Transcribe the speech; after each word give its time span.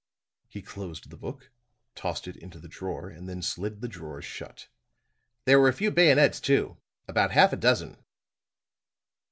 He 0.47 0.63
closed 0.63 1.11
the 1.11 1.15
book, 1.15 1.51
tossed 1.93 2.27
it 2.27 2.35
into 2.35 2.57
the 2.59 2.67
drawer 2.67 3.07
and 3.11 3.29
then 3.29 3.43
slid 3.43 3.81
the 3.81 3.87
drawer 3.87 4.19
shut. 4.19 4.67
"There 5.45 5.59
were 5.59 5.69
a 5.69 5.73
few 5.73 5.91
bayonets, 5.91 6.39
too. 6.39 6.77
About 7.07 7.29
half 7.33 7.53
a 7.53 7.55
dozen." 7.55 7.97